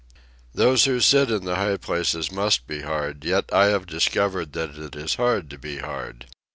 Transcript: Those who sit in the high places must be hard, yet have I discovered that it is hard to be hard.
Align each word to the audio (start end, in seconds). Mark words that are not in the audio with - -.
Those 0.55 0.85
who 0.85 0.99
sit 0.99 1.29
in 1.29 1.45
the 1.45 1.57
high 1.57 1.77
places 1.77 2.31
must 2.31 2.65
be 2.65 2.81
hard, 2.81 3.23
yet 3.23 3.51
have 3.51 3.81
I 3.83 3.85
discovered 3.85 4.53
that 4.53 4.75
it 4.75 4.95
is 4.95 5.13
hard 5.21 5.47
to 5.51 5.59
be 5.59 5.77
hard. 5.77 6.25